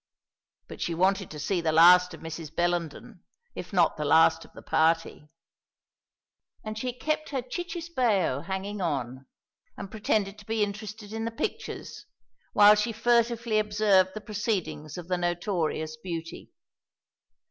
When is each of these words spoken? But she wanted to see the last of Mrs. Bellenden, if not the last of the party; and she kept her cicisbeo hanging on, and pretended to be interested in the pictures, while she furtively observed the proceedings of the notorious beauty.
But 0.67 0.81
she 0.81 0.95
wanted 0.95 1.29
to 1.29 1.37
see 1.37 1.61
the 1.61 1.71
last 1.71 2.15
of 2.15 2.21
Mrs. 2.21 2.51
Bellenden, 2.55 3.21
if 3.53 3.71
not 3.71 3.97
the 3.97 4.03
last 4.03 4.43
of 4.43 4.51
the 4.53 4.63
party; 4.63 5.27
and 6.65 6.75
she 6.75 6.91
kept 6.91 7.29
her 7.29 7.43
cicisbeo 7.43 8.43
hanging 8.45 8.81
on, 8.81 9.27
and 9.77 9.91
pretended 9.91 10.39
to 10.39 10.45
be 10.47 10.63
interested 10.63 11.13
in 11.13 11.25
the 11.25 11.29
pictures, 11.29 12.07
while 12.53 12.73
she 12.73 12.91
furtively 12.91 13.59
observed 13.59 14.15
the 14.15 14.21
proceedings 14.21 14.97
of 14.97 15.07
the 15.07 15.19
notorious 15.19 15.95
beauty. 15.97 16.51